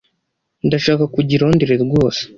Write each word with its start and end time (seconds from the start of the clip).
Ndashaka 0.67 1.03
kujya 1.13 1.33
i 1.35 1.39
Londres 1.41 1.81
rwose' 1.85 2.19